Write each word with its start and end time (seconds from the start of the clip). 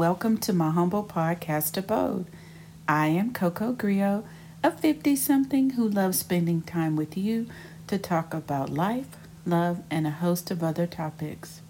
welcome 0.00 0.38
to 0.38 0.50
my 0.50 0.70
humble 0.70 1.04
podcast 1.04 1.76
abode. 1.76 2.24
I 2.88 3.08
am 3.08 3.34
Coco 3.34 3.74
Griot, 3.74 4.24
a 4.64 4.70
50 4.70 5.14
something 5.14 5.70
who 5.72 5.86
loves 5.86 6.20
spending 6.20 6.62
time 6.62 6.96
with 6.96 7.18
you 7.18 7.46
to 7.86 7.98
talk 7.98 8.32
about 8.32 8.70
life, 8.70 9.08
love, 9.44 9.82
and 9.90 10.06
a 10.06 10.10
host 10.10 10.50
of 10.50 10.62
other 10.62 10.86
topics. 10.86 11.60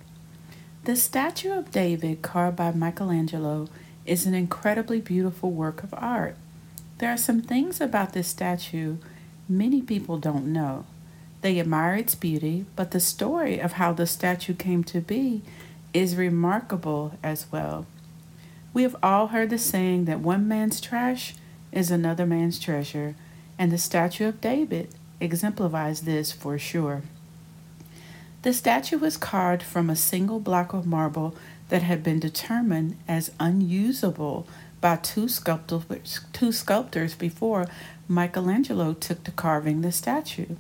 The 0.85 0.95
statue 0.95 1.51
of 1.51 1.73
David, 1.73 2.23
carved 2.23 2.57
by 2.57 2.71
Michelangelo, 2.71 3.67
is 4.07 4.27
an 4.27 4.35
incredibly 4.35 5.01
beautiful 5.01 5.51
work 5.51 5.83
of 5.83 5.93
art. 5.93 6.37
There 6.99 7.11
are 7.11 7.17
some 7.17 7.43
things 7.43 7.81
about 7.81 8.13
this 8.13 8.29
statue 8.29 8.99
many 9.49 9.83
people 9.83 10.19
don't 10.19 10.53
know. 10.53 10.85
They 11.41 11.59
admire 11.59 11.97
its 11.97 12.15
beauty, 12.15 12.65
but 12.77 12.93
the 12.93 13.01
story 13.01 13.59
of 13.59 13.73
how 13.73 13.93
the 13.93 14.07
statue 14.07 14.55
came 14.55 14.85
to 14.85 15.01
be 15.01 15.43
is 15.93 16.15
remarkable 16.15 17.19
as 17.25 17.51
well. 17.51 17.87
We 18.73 18.83
have 18.85 18.97
all 19.03 19.29
heard 19.29 19.51
the 19.51 19.59
saying 19.59 20.05
that 20.05 20.21
one 20.21 20.47
man's 20.47 20.81
trash 20.81 21.35
is 21.73 21.91
another 21.91 22.27
man's 22.27 22.59
treasure, 22.59 23.15
and 23.59 23.73
the 23.73 23.79
statue 23.79 24.29
of 24.29 24.41
David 24.41 24.95
exemplifies 25.21 26.03
this 26.03 26.33
for 26.33 26.59
sure. 26.59 27.03
The 28.43 28.53
statue 28.53 28.99
was 28.99 29.17
carved 29.17 29.63
from 29.63 29.91
a 29.91 29.97
single 29.97 30.41
block 30.41 30.73
of 30.73 30.87
marble 30.87 31.35
that 31.69 31.83
had 31.83 32.03
been 32.03 32.21
determined 32.21 32.97
as 33.07 33.33
unusable 33.39 34.47
by 34.81 34.97
two 34.97 35.29
sculptors, 35.29 36.21
two 36.33 36.53
sculptors 36.53 37.15
before 37.15 37.67
Michelangelo 38.09 38.95
took 38.95 39.25
to 39.25 39.31
carving 39.31 39.83
the 39.83 39.93
statue. 39.93 40.57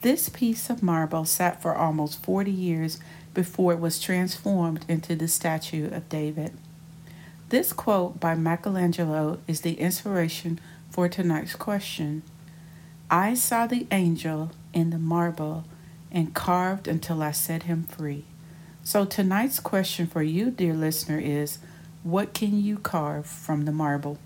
This 0.00 0.28
piece 0.28 0.70
of 0.70 0.82
marble 0.82 1.24
sat 1.24 1.60
for 1.60 1.74
almost 1.76 2.22
40 2.24 2.50
years 2.50 2.98
before 3.34 3.72
it 3.72 3.78
was 3.78 4.00
transformed 4.00 4.84
into 4.88 5.14
the 5.14 5.28
statue 5.28 5.90
of 5.92 6.08
David. 6.08 6.56
This 7.52 7.74
quote 7.74 8.18
by 8.18 8.34
Michelangelo 8.34 9.38
is 9.46 9.60
the 9.60 9.74
inspiration 9.74 10.58
for 10.88 11.06
tonight's 11.06 11.54
question. 11.54 12.22
I 13.10 13.34
saw 13.34 13.66
the 13.66 13.86
angel 13.90 14.52
in 14.72 14.88
the 14.88 14.98
marble 14.98 15.64
and 16.10 16.32
carved 16.32 16.88
until 16.88 17.22
I 17.22 17.32
set 17.32 17.64
him 17.64 17.84
free. 17.84 18.24
So 18.82 19.04
tonight's 19.04 19.60
question 19.60 20.06
for 20.06 20.22
you, 20.22 20.50
dear 20.50 20.72
listener, 20.72 21.18
is 21.18 21.58
what 22.02 22.32
can 22.32 22.58
you 22.58 22.78
carve 22.78 23.26
from 23.26 23.66
the 23.66 23.70
marble? 23.70 24.16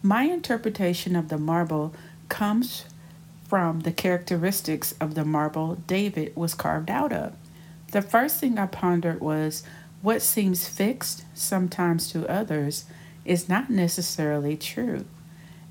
My 0.00 0.22
interpretation 0.22 1.16
of 1.16 1.30
the 1.30 1.38
marble 1.38 1.92
comes 2.28 2.84
from 3.48 3.80
the 3.80 3.90
characteristics 3.90 4.94
of 5.00 5.16
the 5.16 5.24
marble 5.24 5.82
David 5.88 6.36
was 6.36 6.54
carved 6.54 6.90
out 6.90 7.12
of. 7.12 7.32
The 7.90 8.02
first 8.02 8.38
thing 8.38 8.56
I 8.56 8.66
pondered 8.66 9.20
was 9.20 9.64
what 10.02 10.22
seems 10.22 10.68
fixed, 10.68 11.24
sometimes 11.34 12.10
to 12.12 12.28
others, 12.28 12.84
is 13.24 13.48
not 13.48 13.70
necessarily 13.70 14.56
true. 14.56 15.04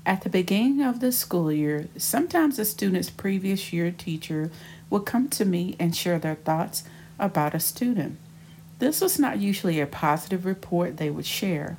At 0.06 0.22
the 0.22 0.30
beginning 0.30 0.82
of 0.82 1.00
the 1.00 1.12
school 1.12 1.52
year, 1.52 1.88
sometimes 1.96 2.58
a 2.58 2.64
student's 2.64 3.10
previous 3.10 3.72
year 3.72 3.90
teacher 3.90 4.50
would 4.88 5.04
come 5.04 5.28
to 5.28 5.44
me 5.44 5.76
and 5.78 5.94
share 5.94 6.18
their 6.18 6.36
thoughts 6.36 6.84
about 7.18 7.54
a 7.54 7.60
student. 7.60 8.18
This 8.78 9.00
was 9.00 9.18
not 9.18 9.38
usually 9.38 9.78
a 9.78 9.86
positive 9.86 10.46
report 10.46 10.96
they 10.96 11.10
would 11.10 11.26
share. 11.26 11.76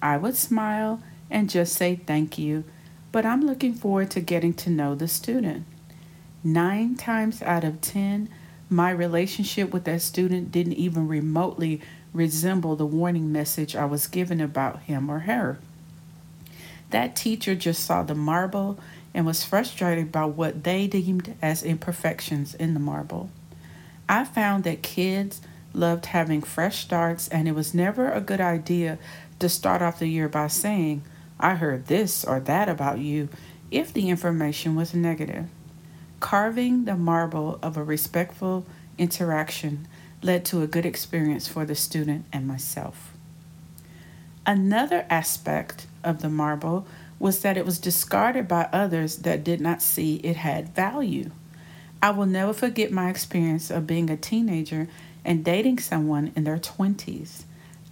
I 0.00 0.16
would 0.16 0.36
smile 0.36 1.02
and 1.28 1.50
just 1.50 1.74
say 1.74 1.96
thank 1.96 2.38
you, 2.38 2.64
but 3.10 3.26
I'm 3.26 3.44
looking 3.44 3.74
forward 3.74 4.10
to 4.12 4.20
getting 4.20 4.54
to 4.54 4.70
know 4.70 4.94
the 4.94 5.08
student. 5.08 5.66
Nine 6.44 6.94
times 6.94 7.42
out 7.42 7.64
of 7.64 7.80
ten, 7.80 8.28
my 8.70 8.90
relationship 8.90 9.72
with 9.72 9.84
that 9.84 10.00
student 10.00 10.52
didn't 10.52 10.74
even 10.74 11.08
remotely 11.08 11.80
resemble 12.12 12.76
the 12.76 12.86
warning 12.86 13.32
message 13.32 13.74
I 13.74 13.84
was 13.84 14.06
given 14.06 14.40
about 14.40 14.82
him 14.82 15.10
or 15.10 15.20
her. 15.20 15.58
That 16.90 17.16
teacher 17.16 17.54
just 17.54 17.84
saw 17.84 18.02
the 18.02 18.14
marble 18.14 18.78
and 19.12 19.26
was 19.26 19.44
frustrated 19.44 20.12
by 20.12 20.24
what 20.24 20.62
they 20.62 20.86
deemed 20.86 21.36
as 21.42 21.62
imperfections 21.62 22.54
in 22.54 22.74
the 22.74 22.80
marble. 22.80 23.30
I 24.08 24.24
found 24.24 24.64
that 24.64 24.82
kids 24.82 25.40
loved 25.72 26.06
having 26.06 26.42
fresh 26.42 26.82
starts, 26.82 27.28
and 27.28 27.46
it 27.48 27.54
was 27.54 27.74
never 27.74 28.10
a 28.10 28.20
good 28.20 28.40
idea 28.40 28.98
to 29.38 29.48
start 29.48 29.82
off 29.82 29.98
the 29.98 30.08
year 30.08 30.28
by 30.28 30.46
saying, 30.48 31.02
I 31.38 31.54
heard 31.54 31.86
this 31.86 32.24
or 32.24 32.40
that 32.40 32.68
about 32.68 32.98
you, 32.98 33.28
if 33.70 33.92
the 33.92 34.10
information 34.10 34.74
was 34.74 34.94
negative. 34.94 35.46
Carving 36.20 36.84
the 36.84 36.96
marble 36.96 37.58
of 37.62 37.76
a 37.76 37.82
respectful 37.82 38.66
interaction 38.98 39.88
led 40.22 40.44
to 40.44 40.62
a 40.62 40.66
good 40.66 40.84
experience 40.84 41.48
for 41.48 41.64
the 41.64 41.74
student 41.74 42.26
and 42.32 42.46
myself. 42.46 43.12
Another 44.46 45.06
aspect 45.08 45.86
of 46.04 46.20
the 46.20 46.28
marble 46.28 46.86
was 47.18 47.40
that 47.40 47.56
it 47.56 47.66
was 47.66 47.78
discarded 47.78 48.48
by 48.48 48.68
others 48.72 49.18
that 49.18 49.44
did 49.44 49.60
not 49.60 49.82
see 49.82 50.16
it 50.16 50.36
had 50.36 50.74
value. 50.74 51.30
I 52.02 52.10
will 52.10 52.26
never 52.26 52.52
forget 52.52 52.90
my 52.90 53.10
experience 53.10 53.70
of 53.70 53.86
being 53.86 54.08
a 54.08 54.16
teenager 54.16 54.88
and 55.24 55.44
dating 55.44 55.78
someone 55.78 56.32
in 56.34 56.44
their 56.44 56.58
20s. 56.58 57.44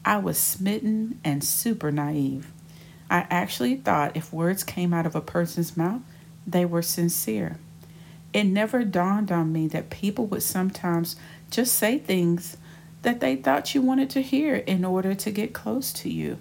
I 0.05 0.19
was 0.19 0.39
smitten 0.39 1.21
and 1.25 1.45
super 1.45 1.91
naive. 1.91 2.51
I 3.11 3.27
actually 3.31 3.77
thought 3.77 4.17
if 4.17 4.33
words 4.33 4.65
came 4.65 4.95
out 4.95 5.07
of 5.07 5.15
a 5.15 5.21
person's 5.21 5.77
mouth, 5.77 6.01
they 6.47 6.65
were 6.65 6.83
sincere. 6.83 7.59
It 8.33 8.45
never 8.45 8.85
dawned 8.85 9.33
on 9.33 9.53
me 9.53 9.69
that 9.69 9.91
people 9.91 10.27
would 10.27 10.43
sometimes 10.43 11.17
just 11.51 11.75
say 11.75 11.99
things 11.99 12.57
that 13.03 13.21
they 13.21 13.37
thought 13.37 13.75
you 13.75 13.83
wanted 13.83 14.11
to 14.11 14.23
hear 14.23 14.57
in 14.57 14.85
order 14.85 15.15
to 15.15 15.31
get 15.31 15.55
close 15.55 15.93
to 15.95 16.11
you. 16.11 16.39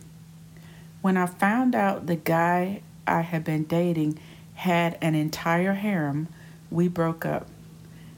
When 1.01 1.15
I 1.15 1.25
found 1.25 1.75
out 1.75 2.07
the 2.07 2.15
guy 2.15 2.81
I 3.05 3.21
had 3.21 3.43
been 3.43 3.63
dating 3.63 4.19
had 4.55 4.97
an 5.01 5.15
entire 5.15 5.73
harem, 5.73 6.27
we 6.69 6.87
broke 6.87 7.25
up. 7.25 7.47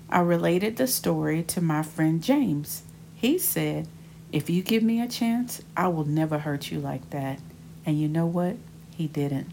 I 0.10 0.22
related 0.22 0.78
the 0.78 0.88
story 0.88 1.44
to 1.44 1.62
my 1.62 1.84
friend 1.84 2.24
James. 2.24 2.84
He 3.14 3.38
said, 3.38 3.88
If 4.32 4.50
you 4.50 4.64
give 4.64 4.82
me 4.82 5.02
a 5.02 5.08
chance, 5.08 5.62
I 5.78 5.90
will 5.90 6.06
never 6.06 6.40
hurt 6.40 6.72
you 6.72 6.80
like 6.80 7.10
that. 7.12 7.40
And 7.86 8.00
you 8.00 8.08
know 8.08 8.26
what? 8.26 8.56
He 8.96 9.08
didn't. 9.08 9.52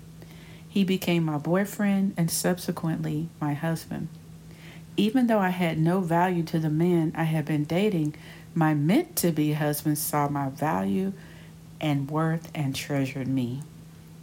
He 0.77 0.85
became 0.85 1.25
my 1.25 1.39
boyfriend 1.39 2.13
and 2.19 2.31
subsequently 2.31 3.31
my 3.41 3.55
husband. 3.55 4.09
Even 4.95 5.27
though 5.27 5.39
I 5.39 5.49
had 5.49 5.79
no 5.79 6.01
value 6.01 6.43
to 6.43 6.59
the 6.59 6.69
man 6.69 7.15
I 7.17 7.23
had 7.23 7.47
been 7.47 7.65
dating, 7.65 8.15
my 8.55 8.75
meant 8.75 9.17
to 9.17 9.33
be 9.33 9.55
husband 9.55 9.97
saw 9.97 10.29
my 10.29 10.51
value 10.51 11.15
and 11.81 12.11
worth 12.11 12.51
and 12.55 12.75
treasured 12.75 13.27
me. 13.27 13.63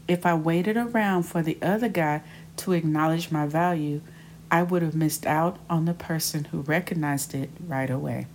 If 0.07 0.27
I 0.27 0.35
waited 0.35 0.77
around 0.77 1.23
for 1.23 1.41
the 1.41 1.57
other 1.59 1.89
guy 1.89 2.21
to 2.57 2.73
acknowledge 2.73 3.31
my 3.31 3.47
value, 3.47 4.01
I 4.51 4.61
would 4.61 4.83
have 4.83 4.93
missed 4.93 5.25
out 5.25 5.57
on 5.71 5.85
the 5.85 5.95
person 5.95 6.45
who 6.45 6.59
recognized 6.59 7.33
it 7.33 7.49
right 7.67 7.89
away. 7.89 8.27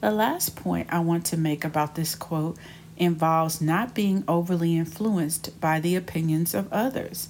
The 0.00 0.10
last 0.10 0.56
point 0.56 0.88
I 0.90 1.00
want 1.00 1.26
to 1.26 1.36
make 1.36 1.62
about 1.62 1.94
this 1.94 2.14
quote 2.14 2.56
involves 2.96 3.60
not 3.60 3.94
being 3.94 4.24
overly 4.28 4.76
influenced 4.76 5.60
by 5.60 5.80
the 5.80 5.96
opinions 5.96 6.54
of 6.54 6.72
others. 6.72 7.28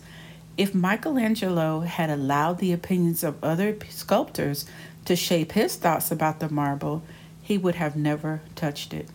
If 0.57 0.75
Michelangelo 0.75 1.81
had 1.81 2.11
allowed 2.11 2.59
the 2.59 2.73
opinions 2.73 3.25
of 3.25 3.43
other 3.43 3.77
sculptors 3.89 4.67
to 5.05 5.17
shape 5.17 5.53
his 5.53 5.77
thoughts 5.77 6.11
about 6.11 6.41
the 6.41 6.49
marble, 6.49 7.03
he 7.43 7.59
would 7.59 7.75
have 7.75 7.97
never 7.97 8.41
touched 8.55 8.95
it. 8.95 9.09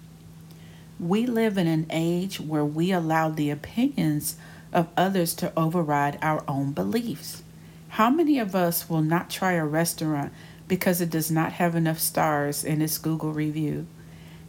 We 0.99 1.25
live 1.25 1.57
in 1.57 1.67
an 1.67 1.85
age 1.89 2.39
where 2.39 2.65
we 2.65 2.91
allow 2.91 3.29
the 3.29 3.49
opinions 3.49 4.35
of 4.73 4.89
others 4.97 5.33
to 5.35 5.53
override 5.57 6.19
our 6.21 6.43
own 6.47 6.73
beliefs. 6.73 7.41
How 7.89 8.09
many 8.09 8.37
of 8.37 8.53
us 8.55 8.89
will 8.89 9.01
not 9.01 9.29
try 9.29 9.53
a 9.53 9.65
restaurant 9.65 10.31
because 10.67 11.01
it 11.01 11.09
does 11.09 11.31
not 11.31 11.53
have 11.53 11.73
enough 11.73 11.99
stars 11.99 12.63
in 12.63 12.81
its 12.81 12.97
Google 12.97 13.33
review? 13.33 13.87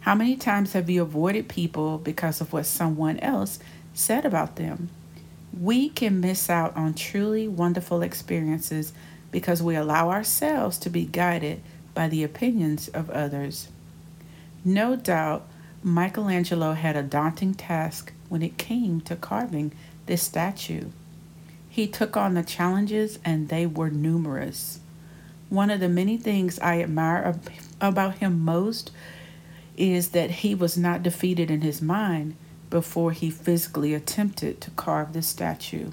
How 0.01 0.15
many 0.15 0.35
times 0.35 0.73
have 0.73 0.89
you 0.89 1.03
avoided 1.03 1.47
people 1.47 1.99
because 1.99 2.41
of 2.41 2.51
what 2.51 2.65
someone 2.65 3.19
else 3.19 3.59
said 3.93 4.25
about 4.25 4.55
them? 4.55 4.89
We 5.57 5.89
can 5.89 6.19
miss 6.19 6.49
out 6.49 6.75
on 6.75 6.95
truly 6.95 7.47
wonderful 7.47 8.01
experiences 8.01 8.93
because 9.31 9.61
we 9.61 9.75
allow 9.75 10.09
ourselves 10.09 10.79
to 10.79 10.89
be 10.89 11.05
guided 11.05 11.61
by 11.93 12.07
the 12.07 12.23
opinions 12.23 12.87
of 12.87 13.11
others. 13.11 13.67
No 14.65 14.95
doubt, 14.95 15.45
Michelangelo 15.83 16.73
had 16.73 16.95
a 16.95 17.03
daunting 17.03 17.53
task 17.53 18.11
when 18.27 18.41
it 18.41 18.57
came 18.57 19.01
to 19.01 19.15
carving 19.15 19.71
this 20.07 20.23
statue. 20.23 20.85
He 21.69 21.85
took 21.85 22.17
on 22.17 22.33
the 22.33 22.43
challenges, 22.43 23.19
and 23.23 23.49
they 23.49 23.67
were 23.67 23.91
numerous. 23.91 24.79
One 25.49 25.69
of 25.69 25.79
the 25.79 25.89
many 25.89 26.17
things 26.17 26.57
I 26.59 26.81
admire 26.81 27.39
about 27.79 28.15
him 28.15 28.39
most 28.43 28.91
is 29.81 30.09
that 30.09 30.29
he 30.29 30.53
was 30.53 30.77
not 30.77 31.01
defeated 31.01 31.49
in 31.49 31.61
his 31.61 31.81
mind 31.81 32.35
before 32.69 33.11
he 33.11 33.29
physically 33.31 33.93
attempted 33.93 34.61
to 34.61 34.71
carve 34.71 35.13
the 35.13 35.21
statue. 35.21 35.91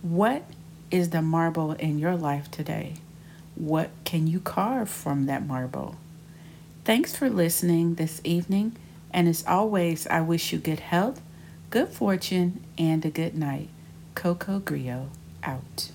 What 0.00 0.42
is 0.90 1.10
the 1.10 1.22
marble 1.22 1.72
in 1.72 1.98
your 1.98 2.16
life 2.16 2.50
today? 2.50 2.94
What 3.54 3.90
can 4.04 4.26
you 4.26 4.40
carve 4.40 4.88
from 4.88 5.26
that 5.26 5.46
marble? 5.46 5.96
Thanks 6.84 7.14
for 7.14 7.28
listening 7.28 7.96
this 7.96 8.20
evening, 8.24 8.76
And 9.10 9.26
as 9.28 9.44
always, 9.46 10.06
I 10.06 10.20
wish 10.20 10.52
you 10.52 10.58
good 10.58 10.80
health, 10.80 11.20
good 11.70 11.88
fortune, 11.88 12.62
and 12.76 13.04
a 13.04 13.10
good 13.10 13.34
night. 13.34 13.68
Coco 14.14 14.60
Griot 14.60 15.08
out. 15.42 15.90